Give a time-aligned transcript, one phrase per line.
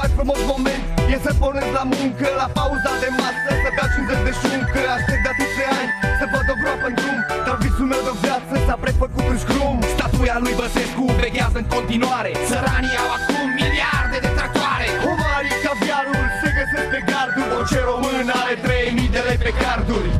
[0.00, 0.82] mai frumos moment.
[1.14, 5.22] E să pornesc la muncă, la pauza de masă Să bea 50 de șuncă, aștept
[5.24, 7.18] de atâția ani Să văd o groapă în drum.
[7.46, 9.76] Dar visul meu de viață s-a prefăcut în scrum.
[9.94, 12.30] Statuia lui Băsescu veghează în continuare.
[12.50, 14.86] Săranii au acum miliarde de tractoare.
[15.10, 17.50] Omarii, caviarul se găsesc pe garduri.
[17.58, 20.10] Orice român are 3000 de lei pe carduri.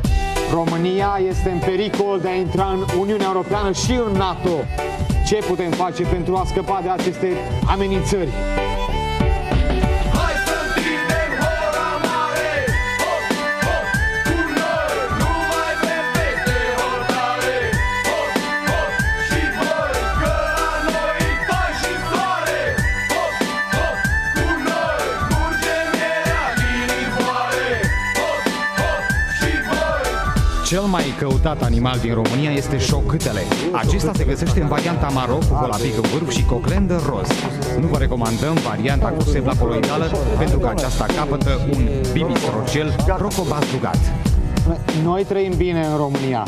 [0.59, 4.57] România este în pericol de a intra în Uniunea Europeană și în NATO.
[5.29, 7.29] Ce putem face pentru a scăpa de aceste
[7.75, 8.33] amenințări?
[30.67, 33.43] Cel mai căutat animal din România este șocâtele.
[33.73, 37.29] Acesta se găsește în varianta maro cu volapic în vârf și coclendă roz.
[37.81, 40.07] Nu vă recomandăm varianta cu sebla coloidală
[40.39, 44.01] pentru că aceasta capătă un bibistrocel crocobazdugat.
[45.03, 46.43] Noi trăim bine în România.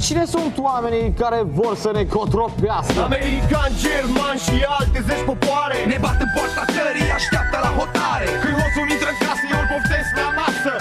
[0.00, 2.98] Cine sunt oamenii care vor să ne cotropească?
[3.02, 8.54] Americani, germani și alte zeci popoare Ne bat în poarta țării, așteaptă la hotare Când
[8.60, 10.71] hoțul intră în casă, eu îl poftesc la masă Lucruri valoroase,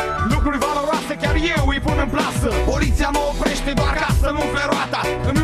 [1.22, 2.48] chiar eu îi pun în plasă.
[2.72, 5.02] Poliția mă oprește doar ca să nu umple roata.
[5.30, 5.41] Îmi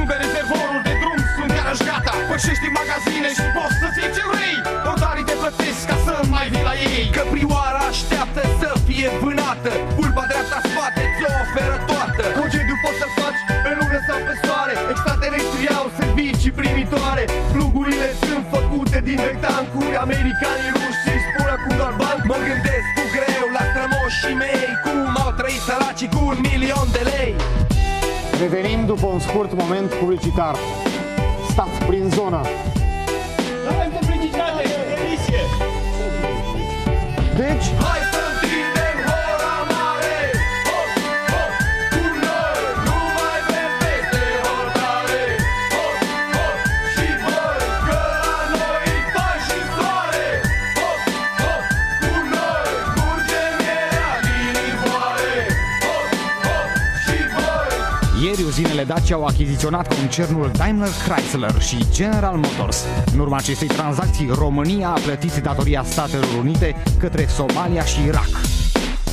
[26.87, 27.35] milion de lei
[28.39, 30.55] Revenim după un scurt moment publicitar.
[31.49, 32.41] Stați prin zonă.
[37.35, 38.06] Deci, Hai
[58.77, 62.83] Ieri uzinele Dacia au achiziționat concernul Daimler Chrysler și General Motors.
[63.13, 68.29] În urma acestei tranzacții, România a plătit datoria Statelor Unite către Somalia și Irak.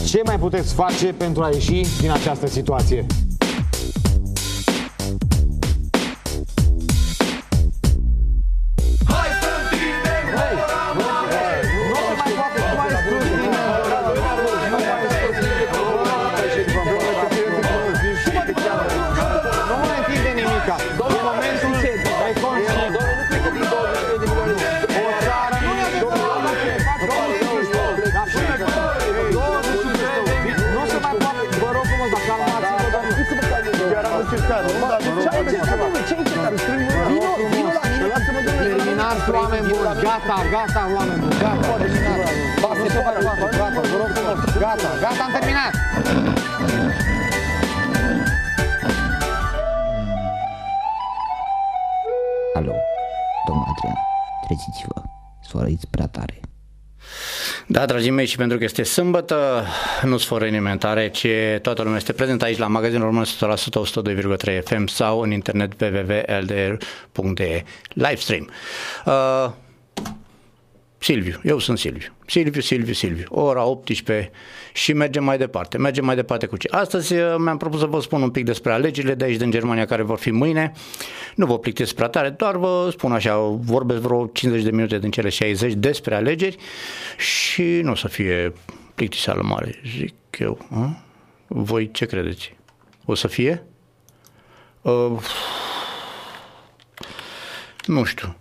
[0.06, 3.06] ce mai puteți face pentru a ieși din această situație?
[40.54, 41.38] Gata, gata, oameni buni.
[41.38, 42.32] Gata, terminați.
[42.78, 43.56] Nu se mai poate.
[43.56, 44.38] Gata, vă rog frumos.
[44.59, 45.72] Gata, gata, am terminat.
[52.54, 52.75] Alo,
[53.47, 53.98] domnul Adrian,
[54.47, 55.03] treziți-vă,
[55.43, 56.41] soarăiți prea tare.
[57.66, 59.64] Da, dragii mei, și pentru că este sâmbătă,
[60.03, 61.26] nu-ți fără inimentare, ci
[61.62, 67.64] toată lumea este prezent aici la magazinul român 100% 102,3 FM sau în internet www.ldr.de
[67.88, 68.50] livestream.
[69.04, 69.50] Uh,
[71.04, 72.12] Silviu, eu sunt Silviu.
[72.26, 73.26] Silviu, Silviu, Silviu.
[73.28, 74.31] Ora 18
[74.72, 75.78] și mergem mai departe.
[75.78, 76.69] Mergem mai departe cu ce?
[76.70, 79.84] Astăzi uh, mi-am propus să vă spun un pic despre alegerile de aici din Germania
[79.84, 80.72] care vor fi mâine.
[81.34, 85.10] Nu vă plictesc prea tare, doar vă spun așa, vorbesc vreo 50 de minute din
[85.10, 86.56] cele 60 despre alegeri
[87.16, 88.53] și nu o să fie
[88.94, 90.66] plictiseală mare, zic eu.
[90.70, 91.03] A?
[91.47, 92.56] Voi ce credeți?
[93.04, 93.62] O să fie?
[94.82, 95.12] Uh,
[97.87, 98.37] nu știu.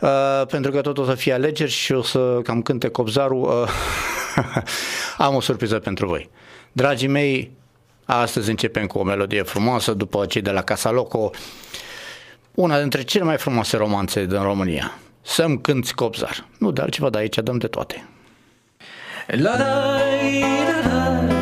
[0.00, 3.68] Uh, pentru că tot o să fie alegeri și o să cam cânte copzarul, uh,
[5.26, 6.30] am o surpriză pentru voi.
[6.72, 7.50] Dragii mei,
[8.04, 11.30] astăzi începem cu o melodie frumoasă după cei de la Casa Loco,
[12.54, 14.98] una dintre cele mai frumoase romanțe din România.
[15.22, 16.46] Să-mi cânti copzar.
[16.58, 18.08] Nu de altceva, dar aici dăm de toate.
[19.26, 21.37] La dai, da dai, da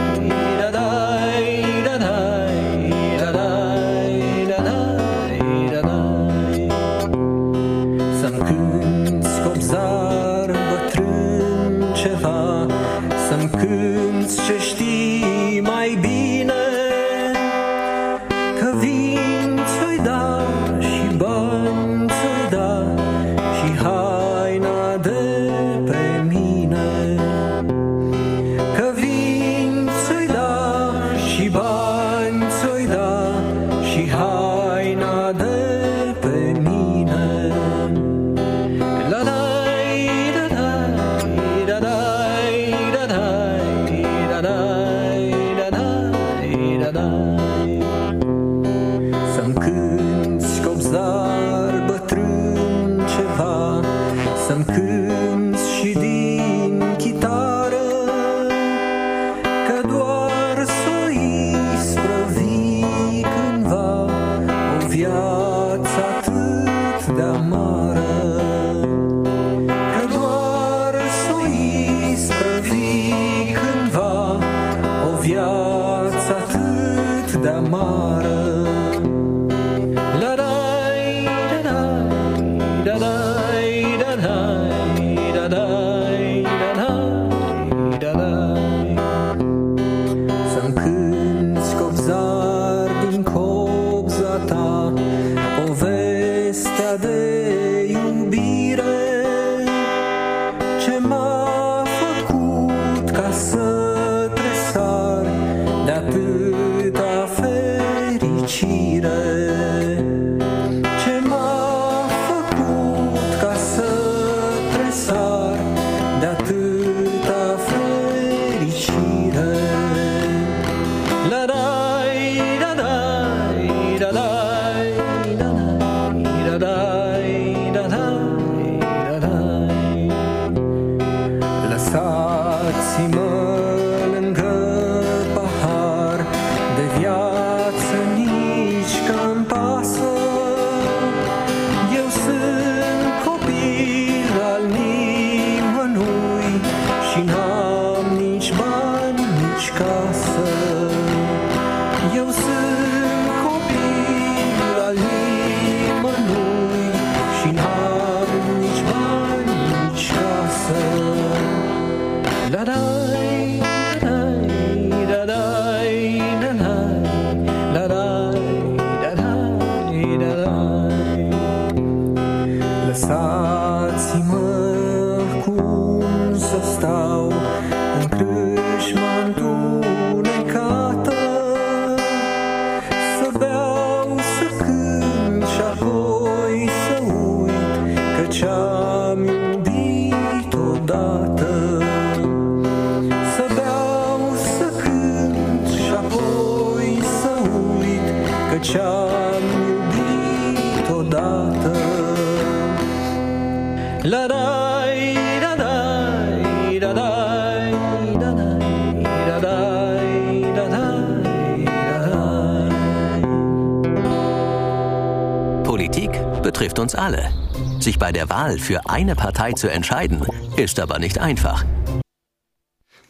[217.97, 220.21] Sich bei der Wahl für eine Partei zu entscheiden,
[220.57, 221.65] ist aber nicht einfach.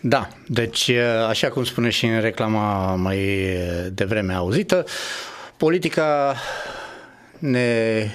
[0.00, 0.90] Da, deci
[1.28, 3.48] așa cum spune și în reclama mai
[3.92, 4.84] devreme auzită,
[5.56, 6.34] politica
[7.38, 8.10] ne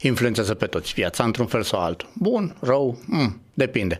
[0.00, 2.08] influențează pe toți viața într-un fel sau altul.
[2.14, 3.96] Bun, rău, mm, depinde.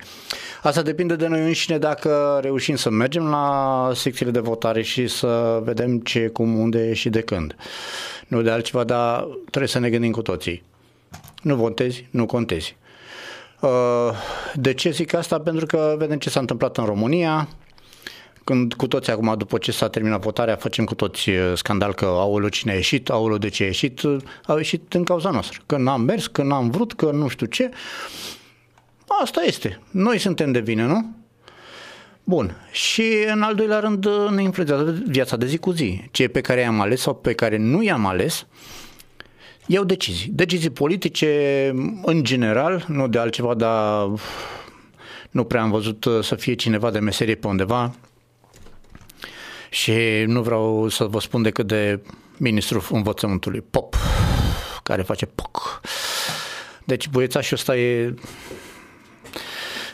[0.62, 5.60] Asta depinde de noi înșine dacă reușim să mergem la secțiile de votare și să
[5.64, 7.56] vedem ce, cum, unde și de când.
[8.26, 10.68] Nu de altceva, dar trebuie să ne gândim cu toții.
[11.40, 12.76] Nu votezi, nu contezi.
[13.60, 13.70] Uh,
[14.54, 15.40] De ce zic asta?
[15.40, 17.48] Pentru că vedem ce s-a întâmplat în România,
[18.44, 22.04] când cu toți acum, după ce s-a terminat votarea, facem cu toți uh, scandal că
[22.04, 24.16] aoleu cine a ieșit, aoleu de ce a ieșit, uh,
[24.46, 25.60] au ieșit din cauza noastră.
[25.66, 27.70] Că n-am mers, că n-am vrut, că nu știu ce.
[29.22, 29.80] Asta este.
[29.90, 31.14] Noi suntem de vină, nu?
[32.24, 32.56] Bun.
[32.70, 36.02] Și în al doilea rând uh, ne influențează viața de zi cu zi.
[36.10, 38.46] Ce pe care i-am ales sau pe care nu i-am ales,
[39.66, 40.30] iau decizii.
[40.32, 41.68] Decizii politice,
[42.02, 44.08] în general, nu de altceva, dar
[45.30, 47.94] nu prea am văzut uh, să fie cineva de meserie pe undeva
[49.70, 49.92] și
[50.26, 52.00] nu vreau să vă spun decât de
[52.36, 53.96] ministrul învățământului, Pop,
[54.82, 55.80] care face POC.
[56.84, 58.14] Deci băiețașul ăsta e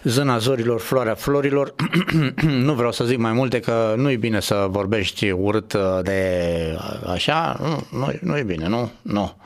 [0.06, 1.74] zâna zorilor, floarea florilor.
[2.66, 6.78] nu vreau să zic mai multe că nu e bine să vorbești urât uh, de
[7.06, 9.36] așa, nu, nu, nu e bine, nu, nu,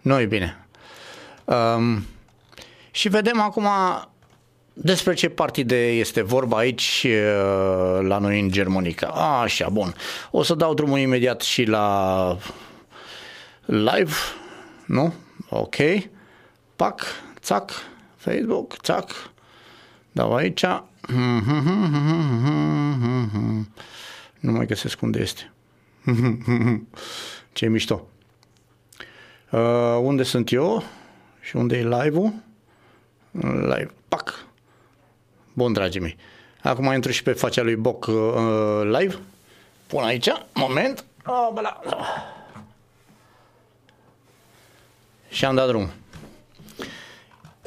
[0.00, 0.66] nu e bine.
[1.44, 2.06] Um,
[2.90, 3.66] și vedem acum
[4.72, 9.06] despre ce partide este vorba aici uh, la noi în Germanica.
[9.42, 9.94] Așa, bun.
[10.30, 12.38] O să dau drumul imediat și la
[13.64, 14.14] live,
[14.86, 15.14] nu?
[15.48, 15.76] Ok.
[16.76, 17.02] Pac,
[17.40, 17.70] țac,
[18.16, 19.34] Facebook, țac.
[20.16, 20.64] Dau aici.
[24.40, 25.52] Nu mai găsesc unde este.
[27.52, 28.06] Ce mișto.
[29.50, 30.84] Uh, unde sunt eu?
[31.40, 32.32] Și unde e live-ul?
[33.40, 33.90] Live.
[34.08, 34.46] Pac.
[35.52, 36.16] Bun, dragii mei.
[36.62, 39.18] Acum intru și pe facea lui Boc uh, live.
[39.86, 40.28] Pun aici.
[40.54, 41.04] Moment.
[41.26, 41.80] Oh, băla.
[45.28, 45.90] Și am dat drum.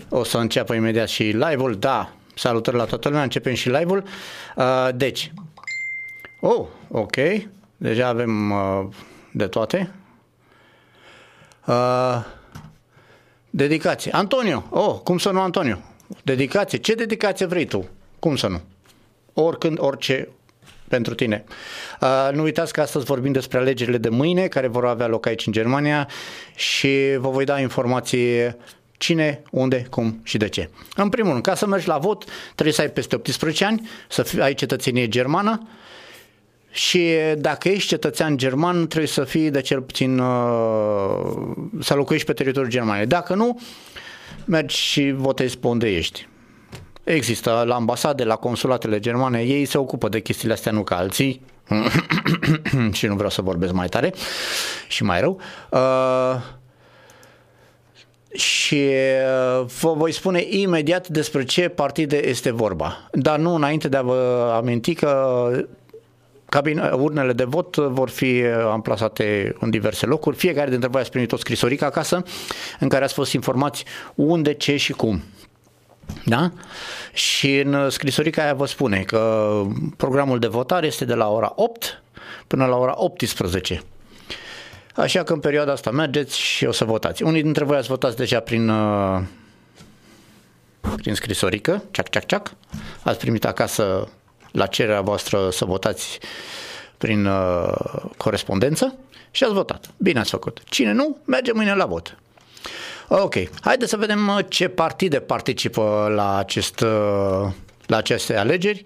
[0.10, 1.76] O să înceapă imediat și live-ul.
[1.76, 3.24] Da, salutări la toată lumea.
[3.24, 4.04] Începem și live-ul.
[4.56, 5.32] Uh, deci.
[6.40, 7.16] Oh, ok.
[7.78, 8.86] Deja avem uh,
[9.32, 9.92] de toate.
[11.66, 12.26] Uh,
[13.50, 14.12] dedicație.
[14.12, 14.64] Antonio.
[14.70, 15.78] Oh, cum să nu Antonio?
[16.24, 16.78] Dedicație.
[16.78, 17.88] Ce dedicație vrei tu?
[18.20, 18.62] Cum să nu?
[19.34, 20.28] Oricând, orice
[20.88, 21.44] pentru tine.
[22.02, 25.46] Uh, nu uitați că astăzi vorbim despre alegerile de mâine care vor avea loc aici
[25.46, 26.10] în Germania
[26.56, 28.56] și vă voi da informații
[29.00, 30.70] cine, unde, cum și de ce.
[30.96, 34.24] În primul rând, ca să mergi la vot, trebuie să ai peste 18 ani, să
[34.24, 35.68] fii, ai cetățenie germană
[36.72, 41.48] și dacă ești cetățean german, trebuie să fii de cel puțin uh,
[41.80, 43.06] să locuiești pe teritoriul Germaniei.
[43.06, 43.60] Dacă nu,
[44.46, 46.28] mergi și votezi pe unde ești.
[47.04, 51.42] Există la ambasade, la consulatele germane, ei se ocupă de chestiile astea, nu ca alții.
[52.98, 54.14] și nu vreau să vorbesc mai tare
[54.88, 55.42] și mai rău.
[55.72, 56.36] Uh,
[58.34, 63.10] și uh, vă voi spune imediat despre ce partide este vorba.
[63.12, 65.52] Dar nu înainte de a vă aminti că
[66.46, 70.36] cabine, urnele de vot vor fi amplasate în diverse locuri.
[70.36, 72.24] Fiecare dintre voi ați primit o scrisorică acasă
[72.80, 75.24] în care ați fost informați unde, ce și cum.
[76.26, 76.52] Da?
[77.14, 79.52] Și în scrisorica aia vă spune că
[79.98, 82.04] programul de votare este de la ora 8
[82.48, 83.82] până la ora 18.
[85.00, 87.24] Așa că în perioada asta mergeți și o să votați.
[87.24, 89.22] Unii dintre voi ați votat deja prin, uh,
[90.96, 92.52] prin scrisorică, ceac, ceac, ceac.
[93.04, 94.10] Ați primit acasă
[94.52, 96.20] la cererea voastră să votați
[96.98, 97.74] prin uh,
[98.18, 98.96] corespondență
[99.32, 99.92] și ați votat.
[99.98, 100.60] Bine ați făcut.
[100.66, 102.18] Cine nu, merge mâine la vot.
[103.08, 107.52] Ok, haideți să vedem uh, ce partide participă la, acest, uh,
[107.86, 108.86] la aceste alegeri.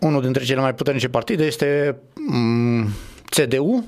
[0.00, 2.88] Unul dintre cele mai puternice partide este mm,
[3.30, 3.84] CDU,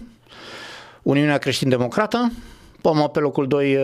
[1.03, 2.33] Uniunea Creștin-Democrată,
[2.81, 3.79] pomă pe locul 2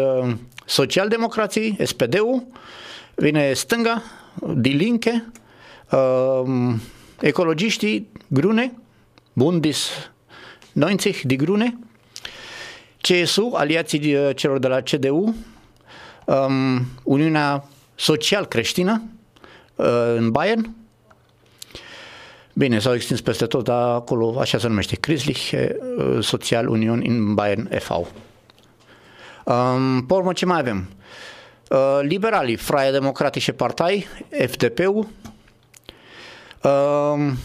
[0.64, 2.46] Socialdemocrații, SPD-ul,
[3.14, 4.02] vine stânga,
[4.54, 5.24] Die Linke,
[5.90, 6.74] uh,
[7.20, 8.72] ecologiștii, Grune,
[9.32, 9.88] Bundis
[10.72, 11.78] 90, Die Grune,
[13.00, 15.34] CSU, aliații uh, celor de la CDU,
[16.24, 19.02] um, Uniunea Social Creștină
[19.74, 20.74] uh, în Bayern,
[22.56, 27.34] Bine, s-au extins peste tot, dar acolo așa se numește, Christliche uh, Social Union in
[27.34, 27.90] Bayern e.V.
[29.44, 30.88] Um, pe urmă, ce mai avem?
[31.70, 34.06] Uh, liberalii, Freie Democratische Partei,
[34.46, 35.06] FDP-ul,
[36.62, 37.36] um,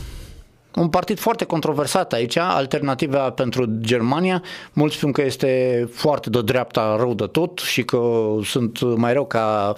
[0.75, 4.43] un partid foarte controversat aici, Alternativa pentru Germania.
[4.73, 9.25] Mulți spun că este foarte de dreapta rău de tot și că sunt mai rău
[9.25, 9.73] ca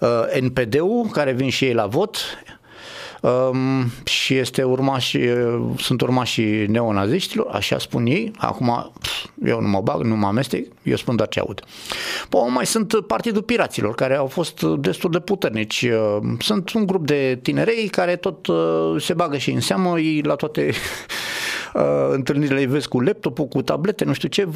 [0.00, 2.18] uh, NPD-ul, care vin și ei la vot.
[3.22, 5.18] Um, și este urmași,
[5.78, 8.32] sunt urmașii neonaziștilor, așa spun ei.
[8.36, 8.92] Acum
[9.44, 11.62] eu nu mă bag, nu mă amestec, eu spun doar ce aud.
[12.28, 15.86] Păi mai sunt Partidul Piraților, care au fost destul de puternici.
[16.38, 18.46] Sunt un grup de tinerei care tot
[19.00, 20.72] se bagă și în seamă, ei la toate
[22.16, 24.48] întâlnirile îi vezi cu laptopul, cu tablete, nu știu ce,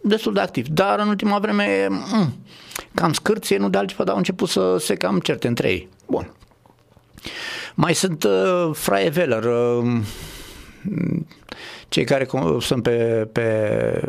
[0.00, 0.66] destul de activ.
[0.66, 1.88] Dar în ultima vreme,
[2.94, 5.88] cam scârție, nu de altceva, dar au început să se cam certe între ei.
[6.06, 6.30] Bun.
[7.74, 10.00] Mai sunt uh, Freie Wähler, uh,
[11.88, 12.28] cei care
[12.60, 14.00] sunt pe, pe,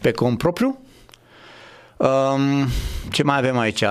[0.00, 0.78] pe cont propriu.
[1.96, 2.66] Um,
[3.10, 3.84] ce mai avem aici?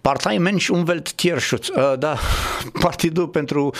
[0.00, 1.68] Partei Mensch Umwelt Tierschutz.
[1.68, 2.18] Uh, da,
[2.84, 3.64] partidul pentru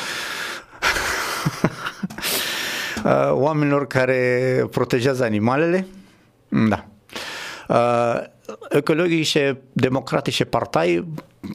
[3.05, 5.87] uh, oamenilor care protejează animalele.
[6.49, 6.87] Da.
[7.69, 8.33] Uh,
[8.69, 11.05] Ecologische Democratische Partei,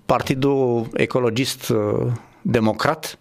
[0.06, 3.20] Partidul Ecologist uh, Democrat,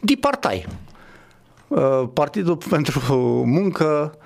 [0.00, 0.66] Die Partei,
[1.68, 3.00] uh, Partidul pentru
[3.46, 4.18] Muncă,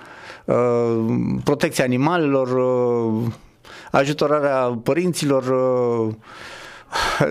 [0.44, 2.49] uh, Protecția Animalelor,
[3.90, 5.44] ajutorarea părinților,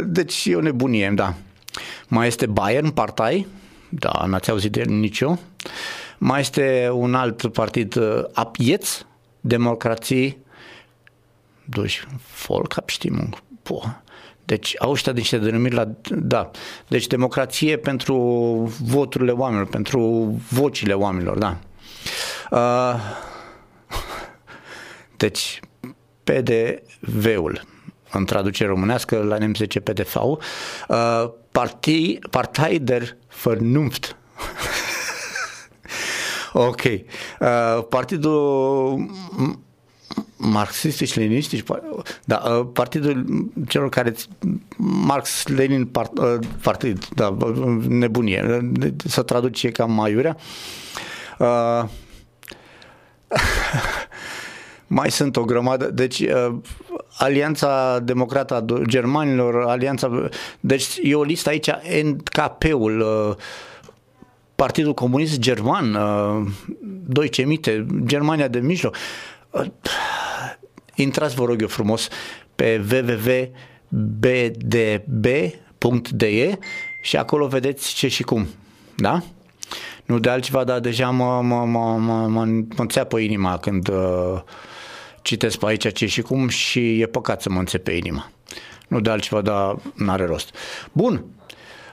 [0.05, 1.33] deci e o nebunie, da.
[2.07, 3.47] Mai este Bayern Partei,
[3.89, 5.37] da, n-ați auzit de nicio.
[6.17, 7.99] Mai este un alt partid,
[8.33, 9.05] Apieț,
[9.41, 10.43] Democrații
[11.65, 12.07] duci
[12.47, 13.37] Volksabstimmung.
[13.63, 13.85] Poh.
[14.45, 15.87] Deci au ăștia niște denumiri la...
[16.09, 16.51] Da.
[16.87, 18.15] Deci democrație pentru
[18.81, 20.01] voturile oamenilor, pentru
[20.49, 21.57] vocile oamenilor, da.
[22.51, 22.99] Uh,
[25.17, 25.59] deci
[26.23, 27.61] PDV-ul
[28.11, 30.39] în traducere românească, la nemți zice PDV, uh,
[31.51, 34.15] Partei, Partei der Vernunft.
[36.53, 36.81] ok.
[36.83, 39.09] Uh, partidul
[40.51, 41.63] marxistici, leninistici,
[42.23, 43.25] da, uh, partidul
[43.67, 44.13] celor care
[44.77, 47.37] Marx, Lenin, part, uh, partid, da,
[47.87, 48.71] nebunie,
[49.05, 50.37] să traduce cam maiurea.
[51.39, 51.83] Uh,
[54.87, 56.55] mai sunt o grămadă, deci uh,
[57.17, 61.69] Alianța Democrată a Germanilor, Alianța, deci e o listă aici,
[62.03, 63.35] NKP-ul, uh,
[64.55, 66.47] Partidul Comunist German, uh,
[67.05, 68.95] Deutsche Mitte, Germania de mijloc,
[69.49, 69.65] uh,
[70.95, 72.07] intrați, vă rog eu frumos,
[72.55, 74.59] pe www.bdb.de
[77.01, 78.47] și acolo vedeți ce și cum.
[78.95, 79.23] Da?
[80.05, 82.45] Nu de altceva, dar deja mă, mă, mă, mă, mă,
[82.77, 84.41] mă țeapă inima când uh,
[85.21, 88.31] citesc pe aici ce și cum și e păcat să mă înțepe inima.
[88.87, 90.55] Nu de altceva, dar n-are rost.
[90.91, 91.25] Bun,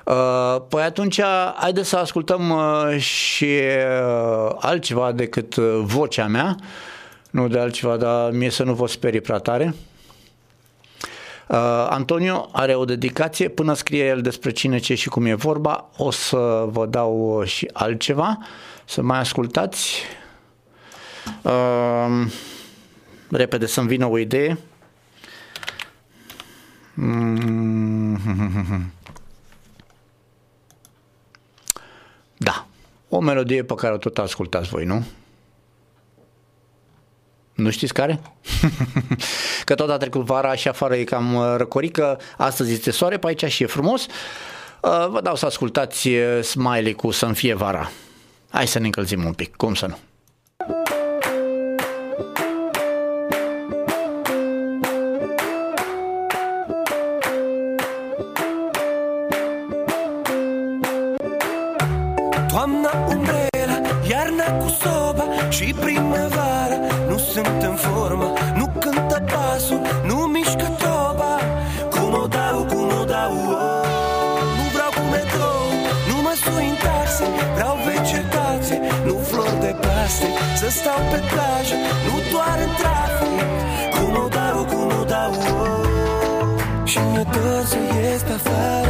[0.04, 1.20] Uh, păi atunci,
[1.56, 6.56] haideți să ascultăm uh, și uh, altceva decât vocea mea
[7.30, 9.74] nu de altceva, dar mie să nu vă sperie prea tare.
[11.50, 11.56] Uh,
[11.88, 16.10] Antonio are o dedicație, până scrie el despre cine, ce și cum e vorba, o
[16.10, 18.38] să vă dau uh, și altceva,
[18.84, 20.02] să mai ascultați.
[21.42, 22.26] Uh,
[23.30, 24.58] repede să-mi vină o idee.
[26.94, 28.18] Mm.
[32.36, 32.66] Da,
[33.08, 35.04] o melodie pe care o tot ascultați voi, nu?
[37.60, 38.20] Nu știți care?
[39.64, 43.26] că tot a trecut vara și afară e cam uh, răcorică, astăzi este soare pe
[43.26, 44.06] aici și e frumos.
[44.80, 47.90] Uh, Vă dau să ascultați uh, Smiley cu Să-mi fie vara.
[48.50, 49.98] Hai să ne încălzim un pic, cum să nu?
[62.48, 66.39] Toamna umbrela, iarna cu soba și primăvara Nu
[67.34, 71.34] sunt în formă, nu cântă pasul, nu mișcă toba
[71.94, 73.88] Cum o dau, cum o dau, oh.
[74.58, 75.64] Nu vreau cu metrou,
[76.08, 77.24] nu mă sui în taxe.
[77.56, 83.48] Vreau vegetație, nu flori de plastic Să stau pe plajă, nu doar în trafic.
[83.94, 86.88] Cum o dau, cum o dau, oh.
[86.90, 88.89] Și mi-e dor să ies pe afară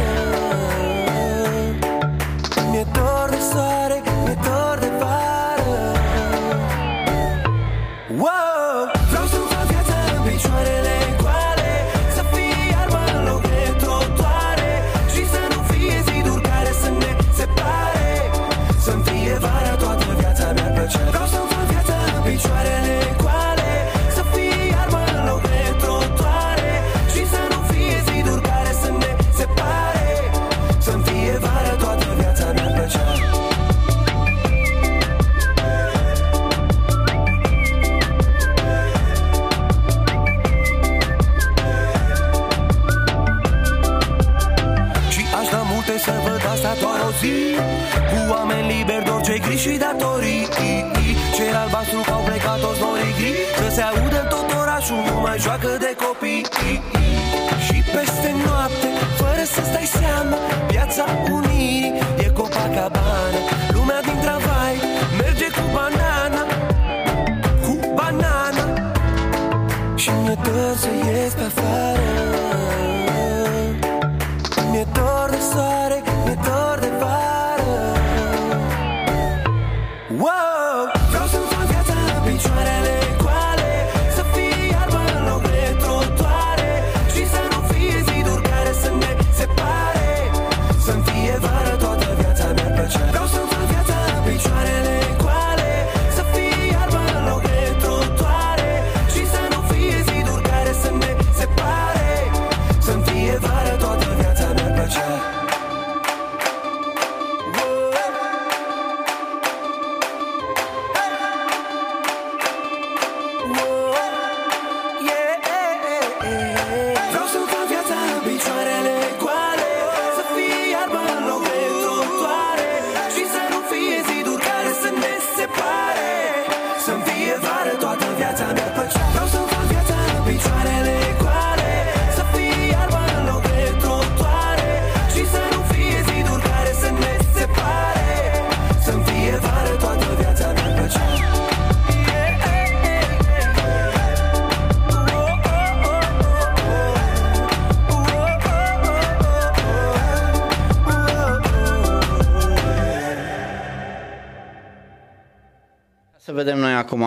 [55.41, 55.95] joacă de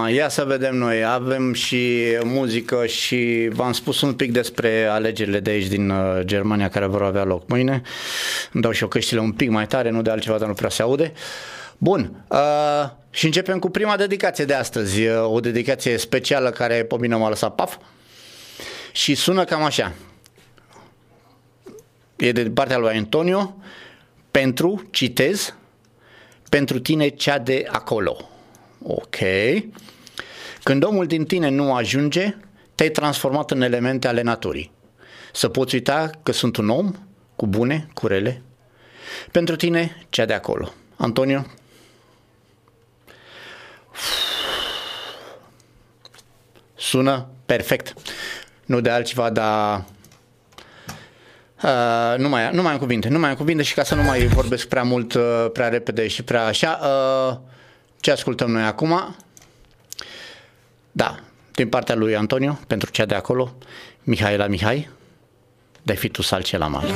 [0.08, 5.50] ia să vedem noi, avem și muzică și v-am spus un pic despre alegerile de
[5.50, 7.82] aici din uh, Germania care vor avea loc mâine.
[8.52, 10.68] Îmi dau și eu căștile un pic mai tare, nu de altceva, dar nu prea
[10.68, 11.12] se aude.
[11.78, 12.38] Bun, uh,
[13.10, 17.28] și începem cu prima dedicație de astăzi, uh, o dedicație specială care pe mine m-a
[17.28, 17.76] lăsat paf
[18.92, 19.92] și sună cam așa.
[22.16, 23.56] E de partea lui Antonio,
[24.30, 25.54] pentru, citez,
[26.48, 28.28] pentru tine cea de acolo.
[28.86, 29.16] Ok.
[30.62, 32.36] Când omul din tine nu ajunge,
[32.74, 34.72] te-ai transformat în elemente ale naturii.
[35.32, 36.94] Să poți uita că sunt un om
[37.36, 38.42] cu bune, cu rele.
[39.30, 40.72] Pentru tine, cea de acolo.
[40.96, 41.46] Antonio?
[46.74, 47.94] Sună perfect.
[48.64, 49.84] Nu de altceva, dar
[51.62, 54.02] Uh, nu, mai, nu mai am cuvinte, nu mai am cuvinte și ca să nu
[54.02, 57.38] mai vorbesc prea mult, uh, prea repede și prea așa, uh,
[58.04, 59.16] ce ascultăm noi acum?
[60.92, 61.18] Da,
[61.52, 63.54] din partea lui Antonio, pentru cea de acolo,
[64.02, 64.90] Mihaela Mihai,
[65.82, 66.90] de fi tu salce la mal.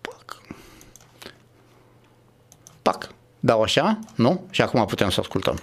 [0.00, 0.42] Pac.
[2.82, 3.10] Pac.
[3.40, 4.46] Dau așa, nu?
[4.50, 5.58] Și acum putem să ascultăm.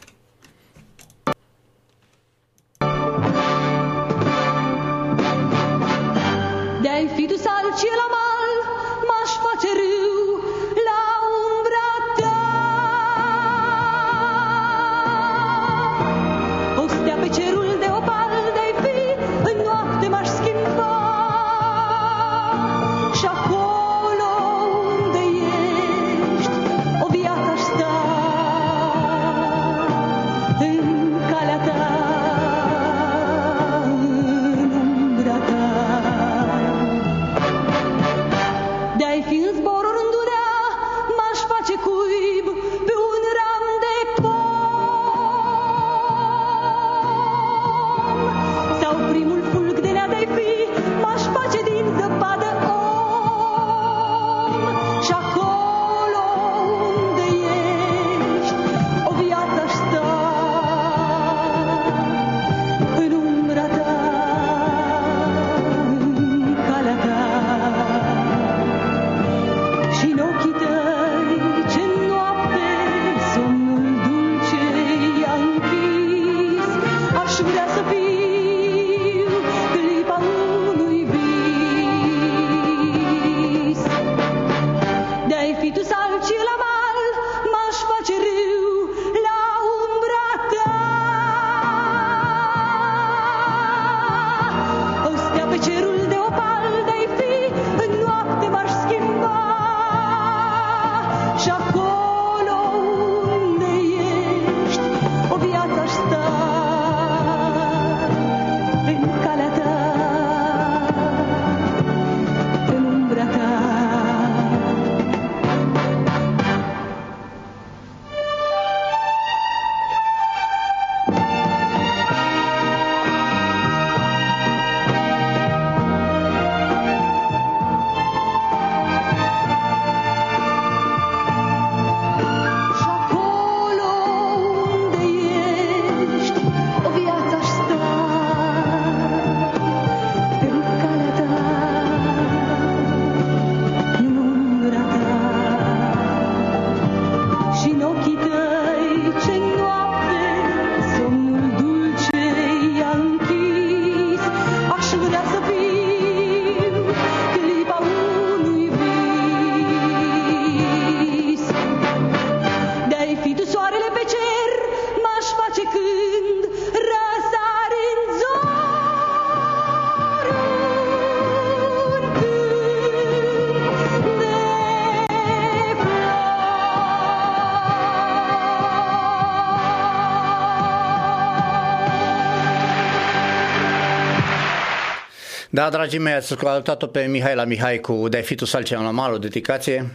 [185.56, 188.92] Da, dragii mei, ați ascultat-o pe Mihai la Mihai cu De fi tu salcea la
[188.92, 189.92] mal, o dedicație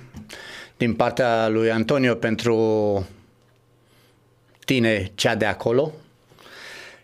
[0.77, 3.07] din partea lui Antonio pentru
[4.65, 5.93] tine, cea de acolo.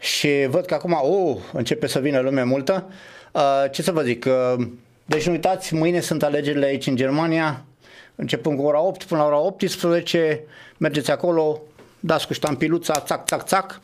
[0.01, 2.91] Și văd că acum, oh, începe să vină lume multă.
[3.33, 4.67] Uh, ce să vă zic, uh,
[5.05, 7.65] deci nu uitați, mâine sunt alegerile aici în Germania,
[8.15, 10.43] începând cu ora 8 până la ora 18,
[10.77, 11.63] mergeți acolo,
[12.01, 13.81] dați cu ștampiluța, țac, țac, țac.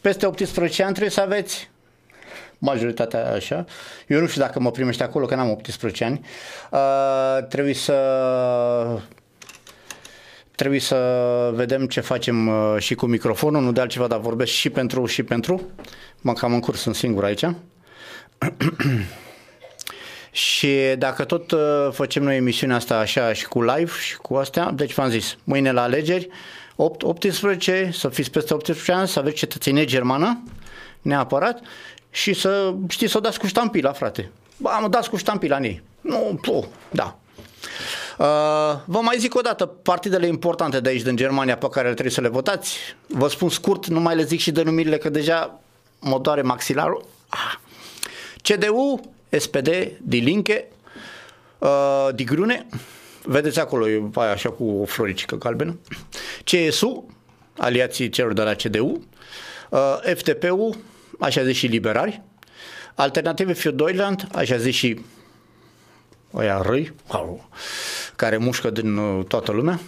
[0.00, 1.70] Peste 18 ani trebuie să aveți
[2.58, 3.64] majoritatea așa.
[4.06, 6.20] Eu nu știu dacă mă primește acolo, că n-am 18 ani.
[6.70, 7.94] Uh, trebuie să
[10.54, 14.70] trebuie să vedem ce facem uh, și cu microfonul, nu de altceva, dar vorbesc și
[14.70, 15.62] pentru și pentru.
[16.20, 17.44] Mă cam în curs, sunt singur aici.
[20.30, 24.70] și dacă tot uh, facem noi emisiunea asta așa și cu live și cu astea,
[24.70, 26.28] deci v-am zis, mâine la alegeri,
[26.76, 30.42] 8, 18, să fiți peste 18 ani, să aveți cetățenie germană,
[31.02, 31.60] neapărat,
[32.10, 34.30] și să știți să o dați cu ștampila, frate.
[34.56, 35.82] Ba, mă dați cu ștampila în ei.
[36.00, 37.18] Nu, tu, da.
[38.18, 38.26] Uh,
[38.84, 42.20] vă mai zic o dată, partidele importante de aici din Germania pe care trebuie să
[42.20, 45.60] le votați, vă spun scurt, nu mai le zic și denumirile că deja
[46.00, 47.04] mă doare maxilarul.
[47.28, 47.54] Ah.
[48.42, 49.68] CDU, SPD,
[50.02, 50.68] Die Linke,
[51.58, 52.66] uh, Die Grüne,
[53.22, 55.78] vedeți acolo, e aia așa cu o floricică galbenă,
[56.44, 57.06] CSU,
[57.58, 59.02] aliații celor de la CDU,
[59.70, 60.76] uh, FTP-ul,
[61.18, 62.22] așa zis și liberari,
[62.94, 65.00] Alternative für Deutschland, așa zis și
[66.34, 66.94] ăia răi,
[68.16, 69.80] care mușcă din uh, toată lumea,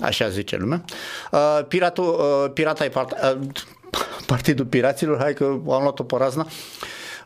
[0.00, 0.84] așa zice lumea.
[1.30, 2.04] Uh, piratul,
[2.44, 3.48] uh, pirata e part, uh,
[4.26, 6.46] Partidul Piraților, hai că am luat-o pe razna.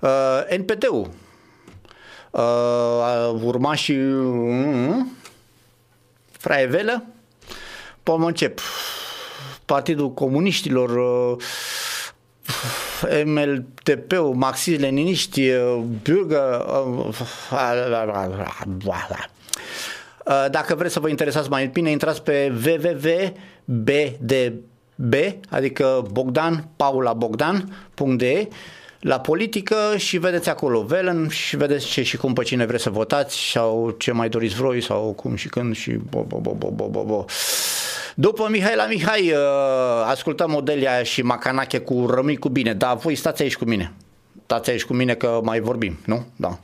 [0.00, 1.10] Uh, NPT-ul,
[2.30, 4.96] uh, urmașii uh,
[6.30, 7.04] Fraievelă,
[8.02, 8.60] Pom încep.
[9.64, 11.44] Partidul Comuniștilor, uh,
[13.24, 17.08] MLTP-ul, marxist-leniniști, uh, Bürger, uh,
[20.26, 22.52] Uh, Dacă vreți să vă interesați mai bine, intrați pe
[23.66, 24.24] www.bdb,
[25.50, 28.48] adică Bogdan, Paula Bogdan.de
[29.00, 32.90] la politică și vedeți acolo Velen și vedeți ce și cum pe cine vreți să
[32.90, 36.70] votați sau ce mai doriți voi sau cum și când și bo, bo, bo, bo,
[36.70, 37.24] bo, bo, bo.
[38.14, 39.38] După Mihai la Mihai uh,
[40.04, 43.92] ascultăm Modelia și Macanache cu Rămâi cu bine, dar voi stați aici cu mine.
[44.44, 46.24] Stați aici cu mine că mai vorbim, nu?
[46.36, 46.58] Da.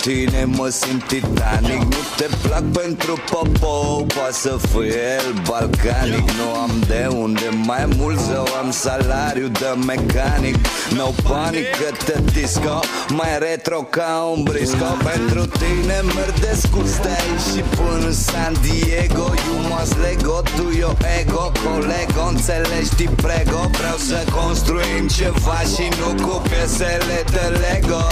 [0.00, 6.30] Tine mă simt titanic Nu te plac pentru popo Poate să fie el balcanic.
[6.30, 10.56] Nu am de unde mai mult Zău am salariu de mecanic.
[10.96, 14.96] No panic că te disco Mai retro ca un brisco.
[15.12, 19.26] Pentru tine merg de scurs de aici Și până în San Diego.
[19.46, 23.60] You must lego tu yo ego Colego, înțelegi, ti prego.
[23.78, 28.02] Vreau să construim ceva și nu cu piesele de Lego.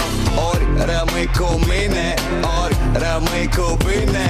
[0.51, 2.13] Ori rămâi cu mine,
[2.63, 4.29] ori rămâi cu bine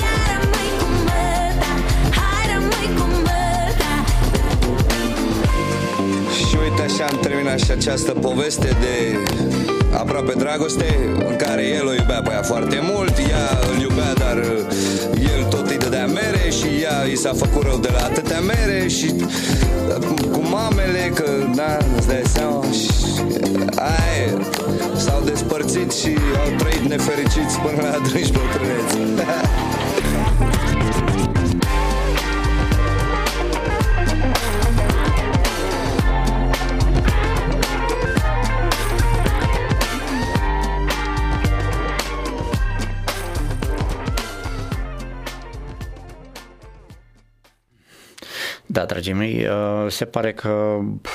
[0.00, 1.72] Iar rămâi cum băta,
[2.18, 3.92] hai rămâi cum băta
[6.34, 9.16] Și uite așa am terminat și această poveste de
[10.02, 10.88] aproape dragoste
[11.28, 15.44] În care el o iubea pe ea foarte mult Ea îl iubea, dar uh, el
[15.50, 19.08] tot îi dădea mere Și ea i s-a făcut rău de la atâtea mere Și
[19.14, 22.90] uh, cu, cu mamele, că na, îți dai seama și
[23.74, 24.30] aia e.
[24.96, 28.96] S-au despărțit și au trăit nefericiți până la adânci bătrâneți
[48.92, 51.10] dragii mei, uh, se pare că pf,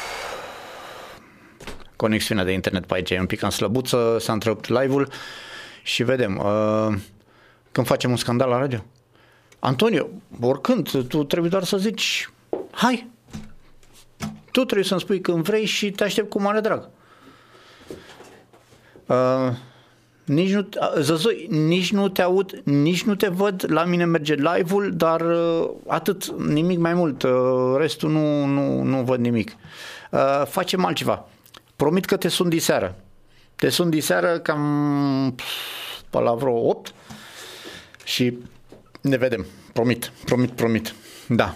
[1.96, 5.10] conexiunea de internet pe aici e un pic în slăbuță, s-a întrerupt live-ul
[5.84, 6.38] și vedem.
[6.38, 6.98] uh,
[7.72, 8.84] Când facem un scandal la radio?
[9.60, 10.08] Antonio,
[10.42, 12.30] oricând, tu trebuie doar să zici,
[12.72, 13.08] hai,
[14.52, 16.90] tu trebuie să-mi spui când vrei și te aștept cu mare drag.
[19.06, 19.52] Uh,
[20.28, 24.34] nici nu, uh, Zăzoi, nici nu te aud, nici nu te văd, la mine merge
[24.34, 29.52] live-ul, dar uh, atât, nimic mai mult, uh, restul nu, nu, nu văd nimic.
[30.12, 31.28] Uh, facem altceva.
[31.76, 32.96] Promit că te sun diseară.
[33.56, 35.44] Te sun diseară cam pf,
[36.10, 36.94] pe la vreo 8
[38.04, 38.38] și
[39.02, 39.46] ne vedem.
[39.74, 40.94] Promit, promit, promit.
[41.28, 41.56] Da.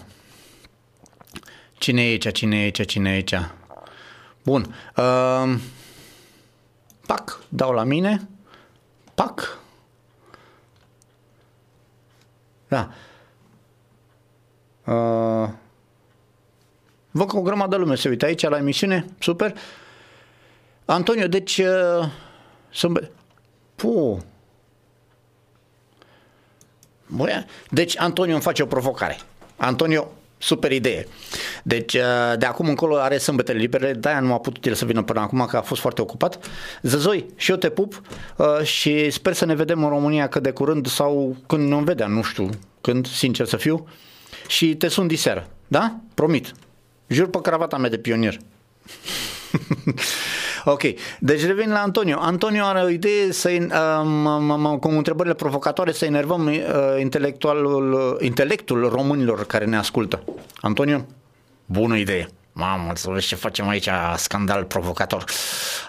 [1.73, 3.36] Cine e aici, cine e aici, cine e aici?
[4.43, 4.75] Bun.
[4.97, 5.55] Uh,
[7.05, 8.31] pac, dau la mine.
[9.15, 9.60] Pac.
[12.67, 12.89] Da.
[14.86, 15.50] Uh,
[17.12, 19.06] văd că o grămadă lume se uită aici la emisiune.
[19.19, 19.58] Super.
[20.86, 21.58] Antonio, deci...
[21.58, 22.10] Uh,
[22.69, 23.12] sunt...
[23.76, 24.17] Puh.
[27.08, 29.19] Băi, deci Antonio îmi face o provocare.
[29.58, 31.08] Antonio, super idee.
[31.63, 32.01] Deci uh,
[32.38, 35.45] de acum încolo are sâmbetele libere, de-aia nu a putut el să vină până acum,
[35.49, 36.39] că a fost foarte ocupat.
[36.82, 38.01] Zăzoi, și eu te pup
[38.36, 42.08] uh, și sper să ne vedem în România cât de curând sau când nu vedea,
[42.08, 42.49] nu știu
[42.82, 43.88] când, sincer să fiu.
[44.47, 45.95] Și te sun diseară, da?
[46.13, 46.51] Promit.
[47.08, 48.38] Jur pe cravata mea de pionier.
[50.66, 50.82] Ok,
[51.20, 52.18] deci revin la Antonio.
[52.20, 56.56] Antonio are o idee să, uh, cu întrebările provocatoare să enervăm uh,
[57.00, 60.24] intelectualul, intelectul românilor care ne ascultă.
[60.62, 61.06] Antonio,
[61.66, 62.28] bună idee.
[62.54, 65.26] Mamă, să vezi ce facem aici, scandal provocator.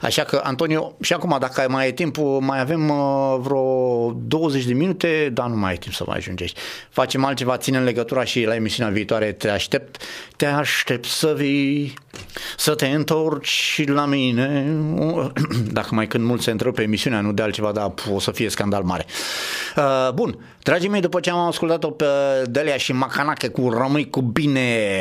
[0.01, 4.73] Așa că, Antonio, și acum, dacă mai e timp, mai avem uh, vreo 20 de
[4.73, 6.61] minute, dar nu mai e timp să mai ajungești.
[6.91, 10.03] Facem altceva, ținem legătura și la emisiunea viitoare te aștept.
[10.37, 11.95] Te aștept să vii,
[12.57, 14.77] să te întorci la mine.
[15.79, 18.49] Dacă mai când mult se întrerupe pe emisiunea, nu de altceva, dar o să fie
[18.49, 19.07] scandal mare.
[19.77, 22.05] Uh, bun, dragii mei, după ce am ascultat-o pe
[22.45, 24.99] Delia și Macanache cu Rămâi cu bine,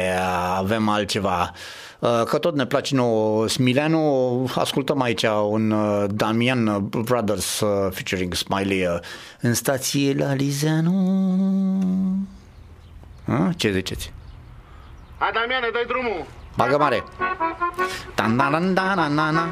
[0.56, 1.52] avem altceva.
[2.00, 8.34] Uh, Că tot ne place nouă Smileanu, ascultăm aici un uh, Damian Brothers uh, featuring
[8.34, 9.00] Smiley uh,
[9.42, 10.92] în stație la Lizeanu.
[13.28, 14.14] Uh, Ce ziceți?
[15.18, 16.41] Hai, Damiane, dai drumul!
[16.56, 17.04] Bagă mare!
[18.16, 19.50] Dan, dan, dan, dan, dan, dan, dan.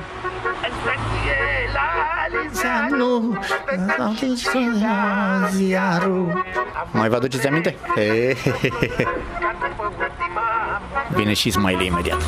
[6.92, 7.76] Mai vă aduceți aminte?
[7.96, 9.08] He, he, he, he.
[11.10, 12.22] Vine și Smiley imediat.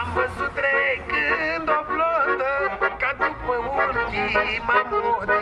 [0.00, 2.52] Am văzut trecând o blondă
[3.00, 5.40] Ca după ultima modă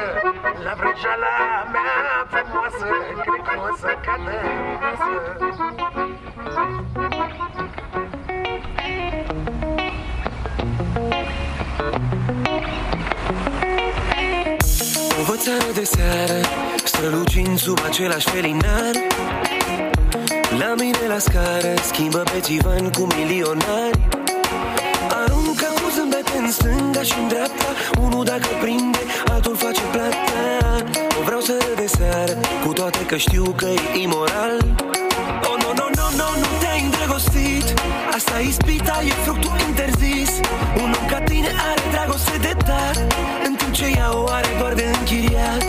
[0.65, 1.37] La vrăjeala
[1.73, 2.87] mea frumoasă
[3.25, 4.37] Cred că o să cadă
[15.19, 16.41] Învățare de seară
[16.85, 18.95] Strălucind sub același felinar.
[20.59, 23.99] La mine la scară Schimbă pe țivan cu milionari.
[25.11, 27.69] Aruncă cu zâmbete în stânga și în dreapta
[28.01, 28.99] Unul dacă prinde,
[29.29, 30.85] altul face plata.
[31.21, 34.59] O vreau să râd de seară Cu toate că știu că e imoral.
[35.49, 37.67] Oh, no, no, no, no, nu te-ai îndrăgostit
[38.17, 39.94] Asta e ispita, e fructul interzis
[40.83, 42.97] Un om ca tine are dragoste de dat
[43.47, 45.65] În timp ce ea o are doar de închiriat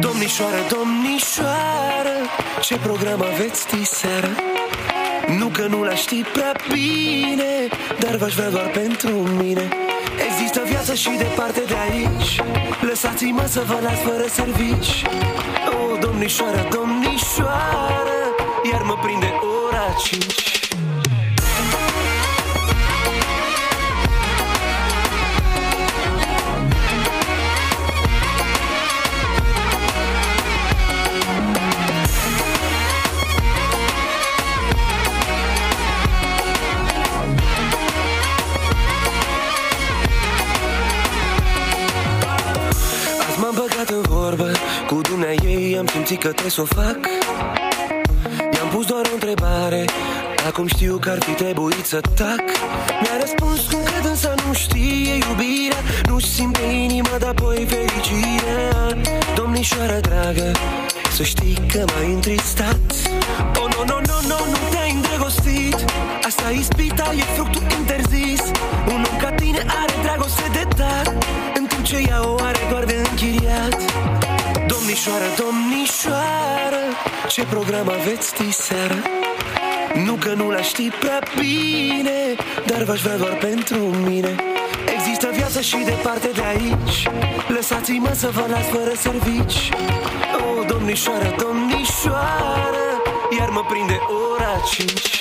[0.00, 2.16] Domnișoară, domnișoară
[2.60, 4.28] Ce program aveți diseară?
[5.38, 7.52] Nu că nu l ști prea bine
[7.98, 9.68] Dar v-aș vrea doar pentru mine.
[10.28, 12.40] Există viață și departe de aici.
[12.80, 15.04] Lăsați-mă să vă las fără servici.
[15.68, 18.18] Oh, domnișoară, domnișoară
[18.72, 19.32] Iar mă prinde
[19.66, 20.57] ora 5
[45.78, 46.98] am simțit că trebuie să o fac.
[48.54, 49.84] I-am pus doar o întrebare
[50.46, 52.42] Acum știu că ar fi trebuit să tac.
[53.00, 55.82] Mi-a răspuns cum că dânsa nu știe iubirea.
[56.08, 58.96] Nu simte inima, dar apoi fericirea.
[59.34, 60.50] Domnișoară dragă
[61.12, 62.80] Să știi că m-ai întristat.
[63.60, 65.84] Oh, no, no, no, no, nu te-ai îndrăgostit.
[66.26, 68.42] Asta e ispita, e fructul interzis.
[68.86, 71.24] Un om ca tine are dragoste de dat.
[71.58, 73.76] În timp ce ea o are doar de închiriat
[74.88, 76.82] Domnișoară, domnișoară
[77.28, 78.94] Ce program aveți diseară?
[80.04, 82.34] Nu că nu la știi prea bine
[82.66, 84.36] Dar v-aș vrea doar pentru mine.
[84.96, 87.08] Există viață și departe de aici
[87.48, 89.70] Lăsați-mă să vă las fără servici.
[90.58, 92.86] O, domnișoară, domnișoară
[93.38, 93.98] Iar mă prinde
[94.32, 95.18] ora 5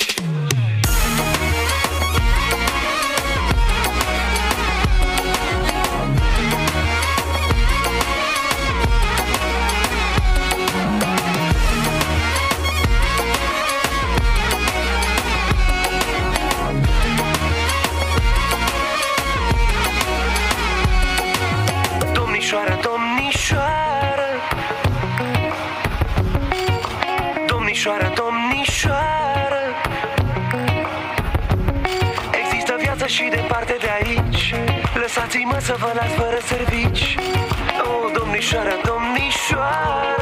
[35.52, 37.18] Lăsați-mă să vă las fără servici.
[37.82, 40.17] O, domnișoară, domnișoară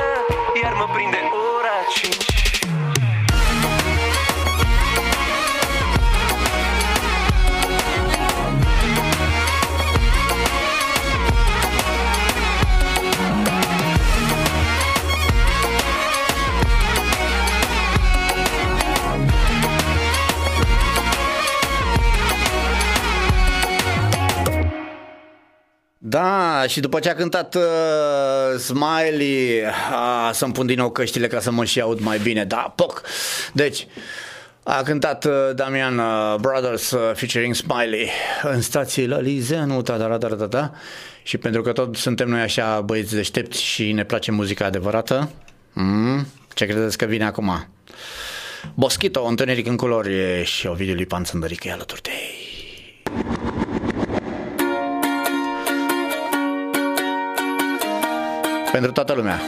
[26.15, 31.39] Da, și după ce a cântat uh, Smiley, a, să-mi pun din nou căștile ca
[31.39, 33.01] să mă și aud mai bine, da, poc.
[33.53, 33.87] Deci,
[34.63, 38.09] a cântat uh, Damian uh, Brothers uh, featuring Smiley
[38.43, 40.71] în stație la Lizeanu, ta da, da, da, da, da.
[41.23, 45.29] Și pentru că tot suntem noi așa băieți deștepți și ne place muzica adevărată,
[45.73, 47.67] mm, ce credeți că vine acum?
[48.73, 53.44] Boschito, Întuneric în culori și Ovidiu Lipan Țândărică e alături de ei.
[58.75, 59.39] Pentru toată lumea.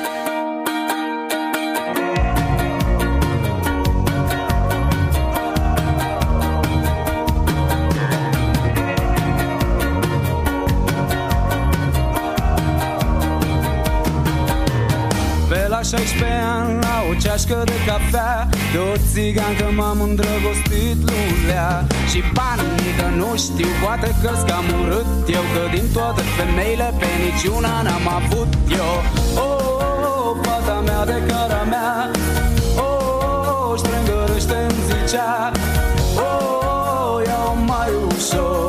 [15.89, 16.25] Pe la 16
[16.59, 21.87] ani la o ceașcă de cafea De o țigancă m-am îndrăgostit lulea.
[22.11, 27.81] Și panică nu știu, poate că-s cam urât Eu că din toate femeile pe niciuna
[27.81, 28.47] n-am avut
[28.81, 28.93] eu.
[29.35, 32.11] Oh, oh, oh fata mea de cara mea
[32.77, 35.51] Oh, oh, oh strângărăște-mi zicea
[36.15, 38.66] Oh, oh, oh ia mai ușor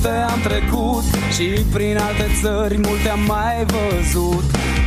[0.00, 1.04] multe am trecut
[1.36, 4.44] Și prin alte țări multe am mai văzut.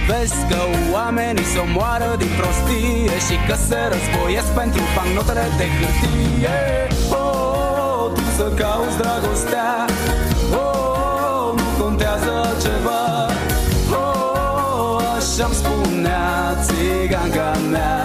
[0.07, 0.59] Vezi că
[0.93, 6.57] oamenii se omoară din prostie Și că se războiesc pentru bancnotele de hârtie.
[7.09, 7.33] Oh,
[7.93, 9.71] oh, tu să cauți dragostea.
[10.51, 10.85] Oh,
[11.33, 13.03] oh, nu contează ceva.
[14.01, 14.33] Oh,
[14.79, 16.23] oh, așa-mi spunea
[16.65, 18.02] țiganca mea,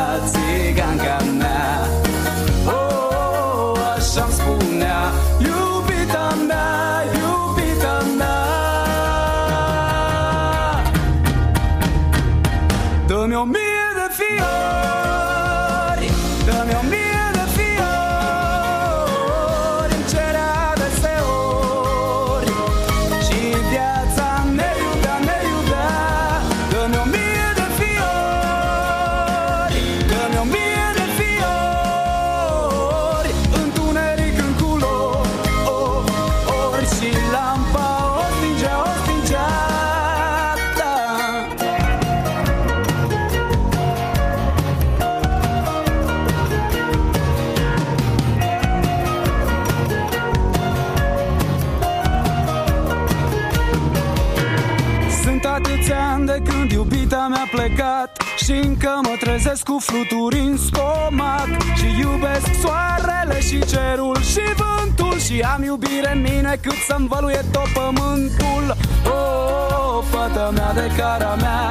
[59.38, 66.10] trezesc cu fluturi în stomac Și iubesc soarele și cerul și vântul Și am iubire
[66.14, 68.64] în mine cât să-mi văluie tot pământul.
[69.04, 71.64] Oh, oh, oh fata mea de cara mea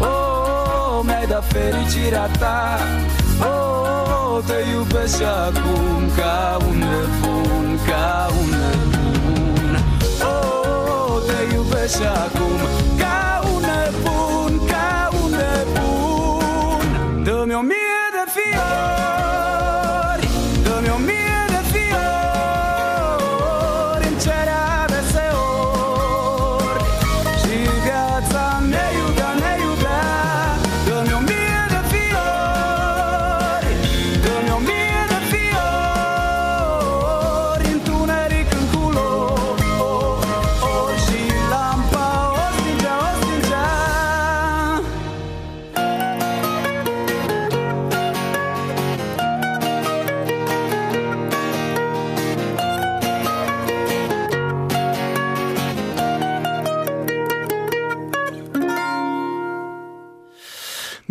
[0.00, 2.78] Oh, oh, oh mi-ai dat fericirea ta.
[3.40, 9.74] Oh, oh, oh te iubesc și acum ca un nebun, ca un nebun
[10.20, 12.51] Oh, oh, oh te iubesc și acum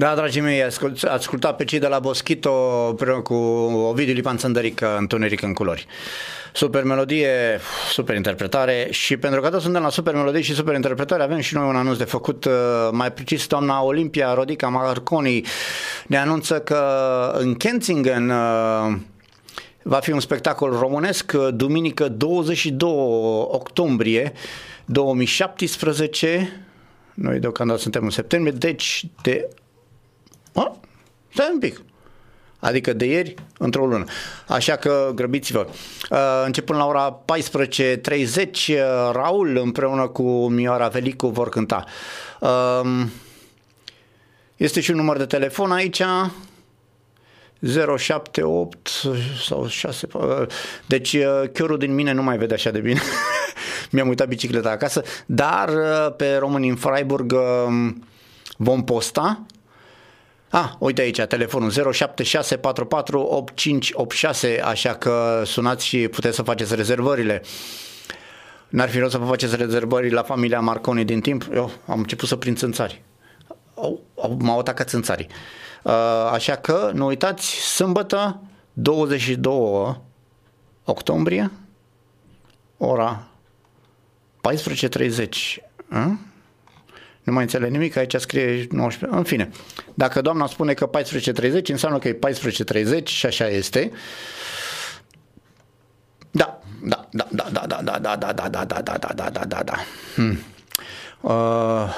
[0.01, 4.95] Da, dragii mei, ascult, ascultat pe cei de la Boschito împreună cu Ovidiu Lipan Țândărică,
[4.97, 5.87] Întuneric în culori.
[6.53, 7.59] Super melodie,
[7.91, 11.53] super interpretare și pentru că toți suntem la super melodie și super interpretare, avem și
[11.55, 12.45] noi un anunț de făcut.
[12.45, 12.51] Uh,
[12.91, 15.45] Mai precis, doamna Olimpia Rodica Marconi
[16.07, 16.81] ne anunță că
[17.37, 18.97] în Kensington uh,
[19.81, 22.89] va fi un spectacol românesc uh, duminică 22
[23.51, 24.33] octombrie
[24.85, 26.65] 2017
[27.13, 29.47] noi deocamdată suntem în septembrie, deci de...
[30.53, 30.79] A,
[31.33, 31.81] stai un pic.
[32.59, 34.03] Adică de ieri, într-o lună.
[34.47, 35.67] Așa că grăbiți-vă.
[36.09, 38.75] Uh, Începând la ora 14.30, uh,
[39.11, 41.85] Raul împreună cu Mioara Velicu vor cânta.
[42.39, 43.11] Um,
[44.57, 46.01] Este și un număr de telefon aici,
[47.97, 48.89] 078
[49.47, 50.07] sau 6.
[50.13, 50.45] uh,
[50.85, 53.01] Deci uh, chiorul din mine nu mai vede așa de bine.
[53.91, 58.07] Mi-am uitat bicicleta acasă, dar uh, pe românii în Freiburg um,
[58.57, 59.45] vom posta.
[60.51, 61.73] Ah, uite aici, telefonul 0764485586,
[64.63, 67.41] așa că sunați și puteți să faceți rezervările.
[68.69, 71.45] N-ar fi rău să vă faceți rezervări la familia Marconi din timp.
[71.53, 73.01] Eu am început să prind țânțari.
[73.75, 75.27] Au, au, m-au atacat țânțarii.
[75.83, 75.93] Uh,
[76.31, 78.41] așa că nu uitați, sâmbătă
[78.73, 80.01] 22
[80.83, 81.51] octombrie,
[82.77, 83.27] ora
[84.49, 85.27] 14.30.
[85.89, 86.17] A?
[87.23, 89.17] Nu mai înțeleg nimic, aici scrie 19.
[89.17, 89.49] În fine,
[89.93, 92.19] dacă doamna spune că 14.30, înseamnă că e
[92.99, 93.91] 14.30 și așa este.
[96.31, 99.29] Da, da, da, da, da, da, da, da, da, da, da, da, da, da, da,
[99.29, 99.75] da, da, da.
[100.15, 100.37] Hmm.
[101.21, 101.93] Uh,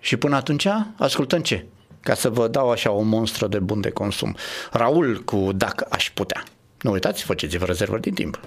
[0.00, 0.66] și până atunci,
[0.98, 1.66] ascultăm ce?
[2.00, 4.36] Ca să vă dau așa o monstră de bun de consum.
[4.72, 6.42] Raul cu Dacă aș putea.
[6.80, 8.40] Nu uitați, faceți-vă rezervări din timp.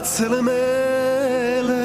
[0.00, 1.84] Brațele mele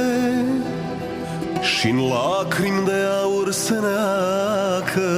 [1.62, 5.10] și în lacrimi de aur se neacă.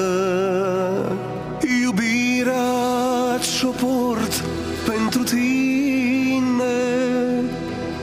[1.81, 4.43] Iubirea ce-o port
[4.85, 6.77] pentru tine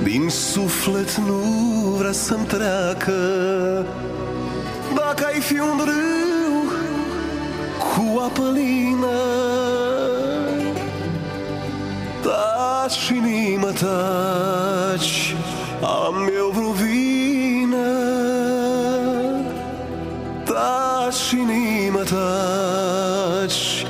[0.03, 1.42] din suflet nu
[1.99, 3.12] vrea să-mi treacă.
[4.95, 6.72] Dacă ai fi un râu
[7.78, 9.64] cu apă lină
[12.95, 15.34] Taci, inimă, taci
[15.82, 17.86] Am eu vreo vină.
[20.45, 23.86] Taci, inimă, taci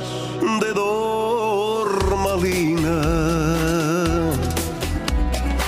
[0.59, 3.01] De dor malină.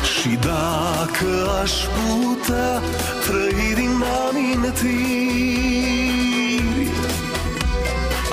[0.02, 1.30] Și dacă
[1.62, 2.82] aș putea
[3.26, 5.58] Trăi din amintiri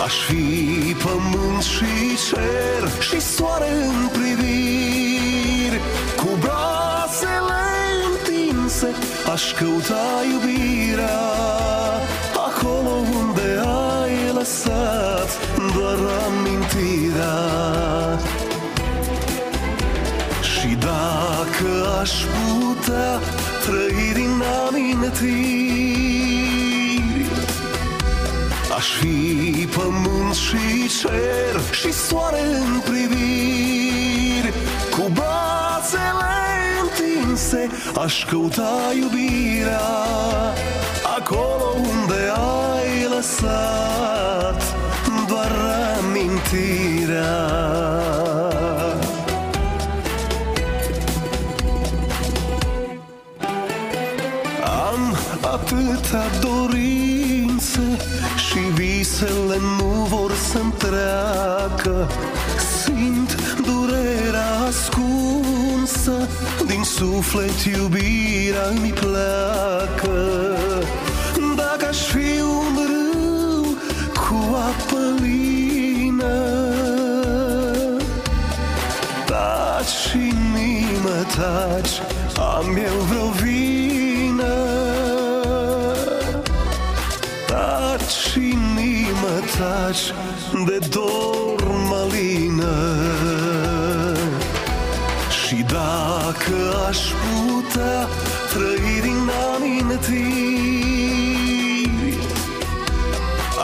[0.04, 4.23] Aș fi pământ și cer și soare în priviri
[9.34, 11.20] aș căuta iubirea
[12.46, 13.60] Acolo unde
[14.02, 15.28] ai lăsat
[15.74, 17.38] doar amintirea.
[20.42, 23.20] Și dacă aș putea
[23.64, 25.66] trăi din amintiri
[28.76, 34.52] Aș fi pământ și cer și soare în priviri
[34.90, 36.43] Cu brațele
[37.34, 37.68] întinse
[38.04, 39.80] aș căuta iubirea
[41.16, 42.32] Acolo unde
[42.80, 44.74] ai lăsat
[45.28, 45.52] doar
[45.98, 47.36] amintirea.
[54.64, 57.96] Am atâtea dorințe
[58.48, 62.08] și visele nu vor să-mi treacă
[67.04, 70.16] suflet iubirea mi pleacă.
[71.56, 73.76] Dacă aș fi un râu
[74.12, 76.36] cu apă lină
[79.26, 82.00] Taci, inimă, taci
[82.56, 84.54] Am eu vreo vină.
[87.46, 90.14] Taci, inimă, taci
[90.66, 91.33] De dor
[96.34, 98.08] dacă aș putea
[98.52, 100.88] Trăi din amintiri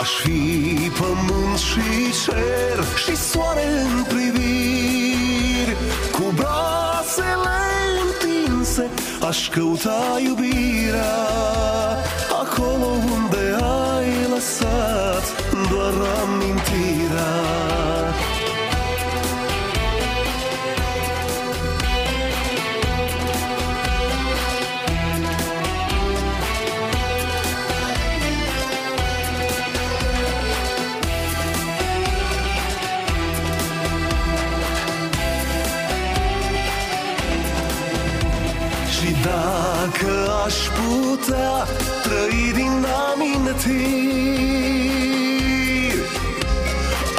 [0.00, 5.76] Aș fi pământ și cer și soare în priviri.
[6.12, 7.60] Cu brațele
[8.04, 8.90] întinse
[9.28, 11.16] aș căuta iubirea
[12.40, 15.24] Acolo unde ai lăsat
[15.70, 17.99] doar amintirea
[41.20, 41.66] putea
[42.02, 44.40] trăi din amintiri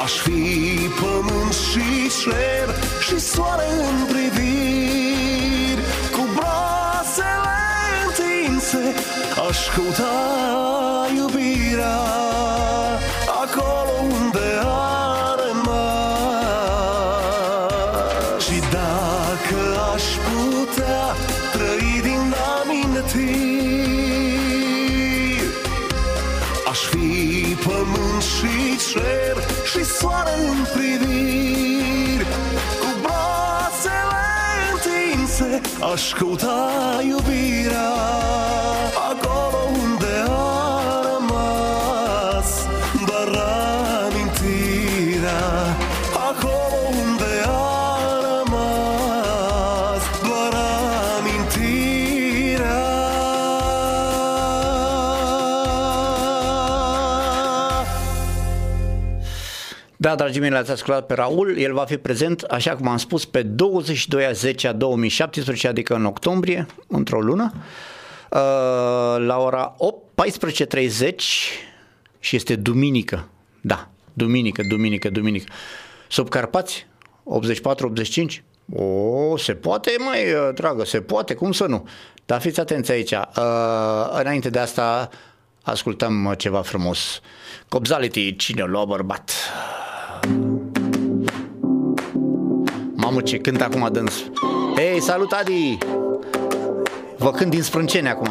[0.02, 0.40] Aș fi
[1.00, 2.68] pământ și cer
[3.06, 5.82] și soare în priviri.
[6.12, 7.60] Cu brațele
[8.06, 8.94] întinse
[9.48, 10.14] aș căuta
[11.16, 12.21] iubirea
[35.92, 37.00] întinse aș căuta
[60.02, 61.58] Da, dragii mei, l-ați ascultat pe Raul.
[61.58, 65.94] El va fi prezent, așa cum am spus, pe 22 a 10 a 2017, adică
[65.94, 67.58] în octombrie, într-o lună, uh,
[69.26, 71.14] la ora 8, 14.30
[72.18, 73.28] și este duminică.
[73.60, 75.52] Da, duminică, duminică, duminică.
[76.08, 76.86] Sub Carpați,
[77.24, 78.42] 84-85.
[78.72, 80.18] O, se poate, mai
[80.54, 81.88] dragă, se poate, cum să nu?
[82.26, 83.12] Dar fiți atenți aici.
[83.12, 85.08] Uh, înainte de asta,
[85.62, 87.20] ascultăm ceva frumos.
[87.68, 89.30] Cobzality, cine o lua bărbat?
[93.02, 94.14] Mamă, ce cânt acum dâns.
[94.76, 95.78] Hei, salut, Adi!
[97.16, 98.28] Vă cânt din sprâncene acum.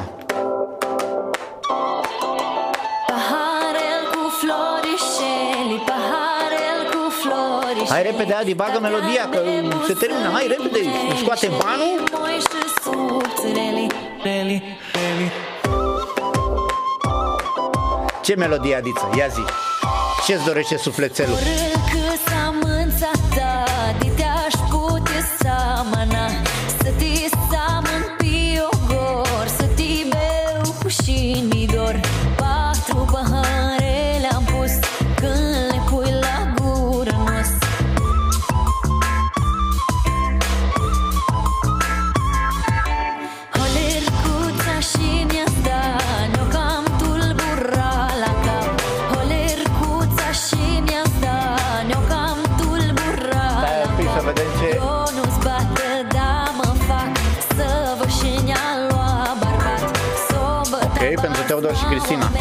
[3.08, 9.40] Paharel cu florișeli, paharel cu florișeli Hai repede, Adi, bagă melodia, că
[9.88, 10.30] se termină.
[10.34, 10.80] Hai repede,
[11.22, 12.04] scoate banul.
[12.12, 13.88] Moi și subțireli,
[14.24, 14.64] reli,
[14.94, 15.32] reli
[18.22, 19.10] Ce melodie, Adiță?
[19.18, 19.42] Ia zi.
[20.26, 21.38] Ce-ți dorește sufletelul?
[62.02, 62.41] encima.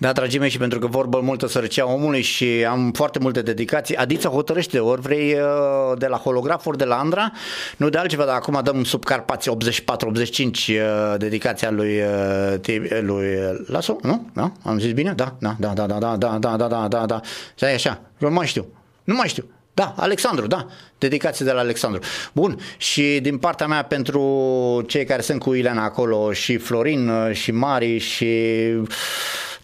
[0.00, 3.96] Da, dragii mei, și pentru că vorbă multă sărăcia omului și am foarte multe dedicații,
[3.96, 7.32] Adița hotărăște, ori vrei uh, de la holograf, ori de la Andra,
[7.76, 13.24] nu de altceva, dar acum dăm sub Carpați 84-85 uh, dedicația lui, uh, Ti- lui
[13.66, 14.30] Laso, nu?
[14.34, 14.52] Da?
[14.62, 15.12] Am zis bine?
[15.16, 17.20] Da, da, da, da, da, da, da, da, da, da, da, da.
[17.54, 18.66] Stai așa, eu nu mai știu,
[19.04, 19.44] nu mai știu.
[19.74, 20.66] Da, Alexandru, da.
[20.98, 22.00] Dedicație de la Alexandru.
[22.32, 24.22] Bun, și din partea mea pentru
[24.86, 28.26] cei care sunt cu Ileana acolo și Florin uh, și Mari și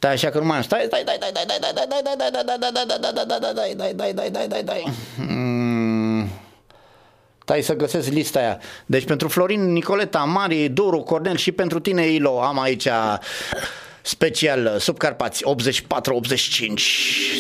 [0.05, 0.63] Stai așa că nu mai am.
[0.63, 4.13] Stai, stai, stai, stai, stai, stai, stai, stai, stai, stai, stai, stai, stai, stai, stai,
[4.13, 4.85] stai, stai, stai, stai, stai.
[5.17, 6.29] Mm.
[7.43, 8.59] Stai să găsesc lista aia.
[8.87, 12.89] Deci pentru Florin, Nicoleta, Mari, Doru, Cornel și pentru tine, Ilo, am aici
[14.03, 15.47] special Subcarpați 84-85.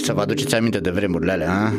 [0.04, 1.72] Să vă aduceți aminte de vremurile alea, a?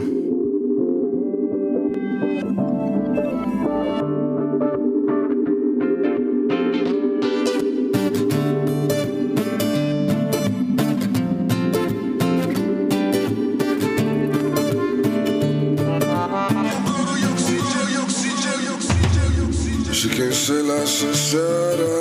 [20.46, 21.96] Se lasă seara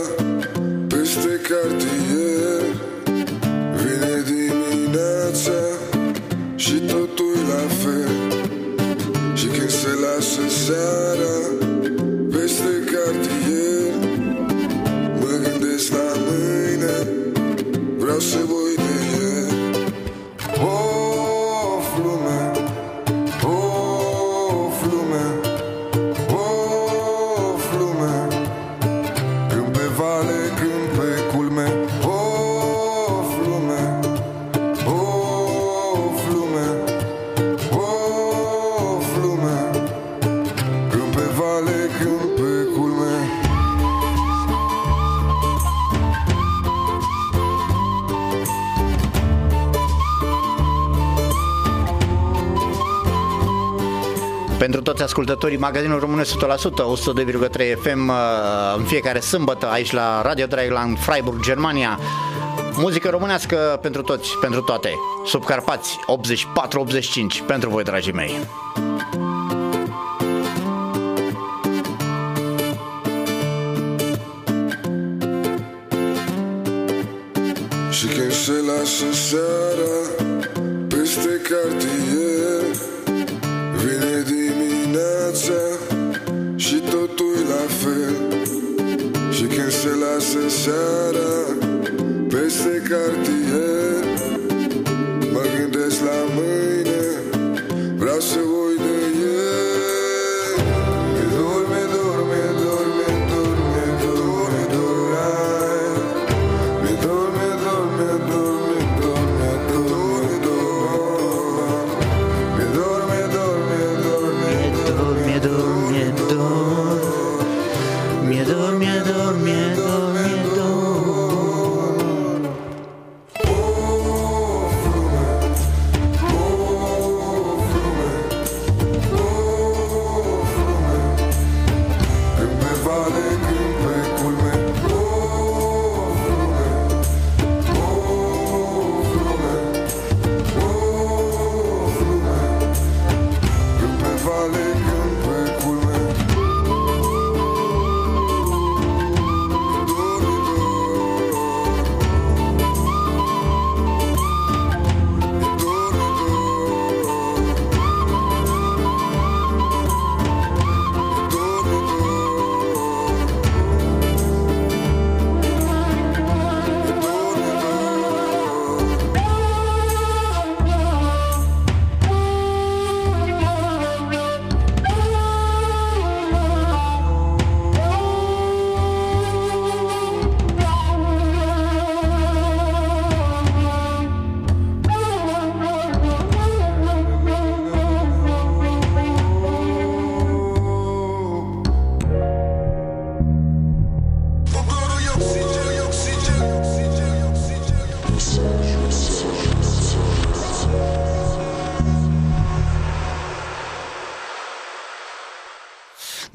[0.89, 2.63] Peste cartier.
[3.81, 5.61] Vine dimineața
[6.57, 8.11] Și totul la fel.
[9.35, 11.35] Și când se lasă seara
[12.31, 13.93] Peste cartier
[15.21, 16.97] Mă gândesc la mâine.
[17.97, 19.04] Vreau să voi de
[55.05, 58.15] ascultătorii magazinul Române 100%, 102,3 FM uh,
[58.77, 61.99] în fiecare sâmbătă aici la Radio Dreieckland, Freiburg, Germania.
[62.77, 64.95] Muzică românească pentru toți, pentru toate.
[65.27, 65.99] Sub Carpați
[67.43, 68.41] 84-85 pentru voi, dragii mei.
[77.91, 80.33] Și când se lasă seara
[80.89, 82.14] Peste cartier
[90.65, 91.55] shatter.
[92.31, 93.24] Basic art.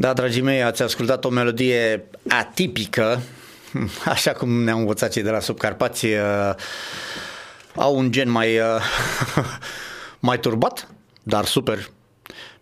[0.10, 3.22] Da, dragii mei, ați ascultat o melodie atipică,
[4.06, 6.54] așa cum ne-au învățat cei de la Subcarpați, uh,
[7.76, 8.66] au un gen mai, uh,
[10.30, 10.88] mai turbat,
[11.24, 11.78] dar super.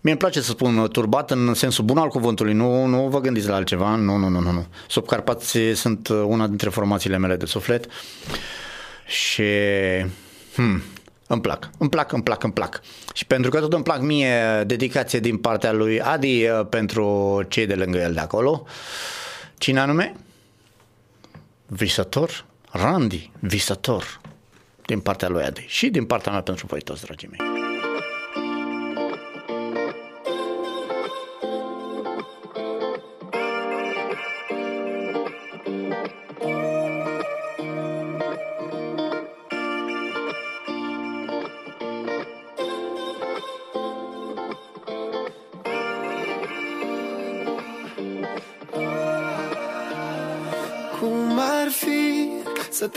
[0.01, 3.47] Mie îmi place să spun turbat în sensul bun al cuvântului, nu, nu vă gândiți
[3.47, 4.51] la altceva, nu, nu, nu, nu.
[4.51, 4.65] nu.
[4.87, 7.85] Subcarpați sunt una dintre formațiile mele de suflet.
[9.05, 9.43] Și
[10.55, 10.83] hmm,
[11.27, 12.81] îmi plac, îmi plac, îmi plac, îmi plac.
[13.13, 17.65] Și pentru că tot îmi plac mie dedicație din partea lui Adi uh, pentru cei
[17.65, 18.65] de lângă el de acolo.
[19.57, 20.15] Cine anume?
[21.65, 22.45] Visător?
[22.71, 24.21] Randy, visător
[24.85, 27.76] din partea lui Adi și din partea mea pentru voi toți, dragii mei.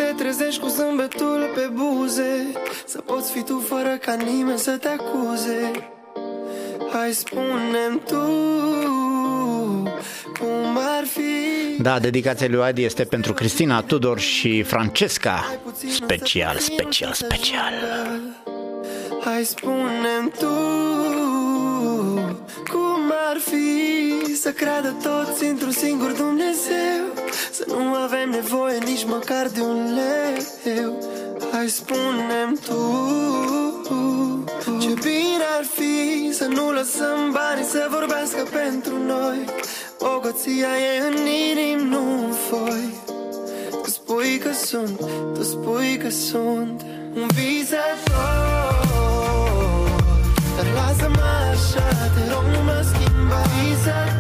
[0.00, 2.52] Te trezești cu zâmbetul pe buze
[2.86, 5.70] Să poți fi tu fără ca nimeni să te acuze
[6.92, 8.24] Hai spune tu
[10.38, 15.44] cum ar fi Da, dedicația lui Adi este pentru Cristina Tudor și Francesca.
[15.90, 17.72] Special, special, special.
[19.24, 20.54] Hai spune tu
[22.72, 27.19] cum ar fi să creadă toți într-un singur Dumnezeu Să
[27.78, 30.98] nu avem nevoie nici măcar de un leu.
[31.52, 32.80] Hai spune tu
[34.80, 39.44] ce bine ar fi să nu lăsăm banii să vorbească pentru noi.
[39.98, 42.94] Bogăția e în inim, nu în foi.
[43.82, 45.00] Tu spui că sunt,
[45.34, 46.82] tu spui că sunt
[47.14, 48.80] un visator
[50.56, 53.42] Dar lasă-mă așa, te rog nu mă schimba.
[53.62, 54.19] Visator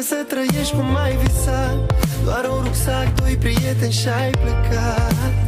[0.00, 1.76] fie frică să trăiești cum ai visat
[2.24, 5.39] Doar un rucsac, doi prieteni și ai plecat